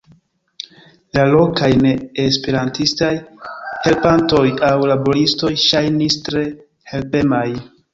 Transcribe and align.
La 1.17 1.25
lokaj 1.33 1.69
neesperantistaj 1.83 3.13
helpantoj 3.85 4.43
aŭ 4.73 4.75
laboristoj 4.95 5.57
ŝajnis 5.69 6.23
tre 6.29 6.47
helpemaj. 6.95 7.51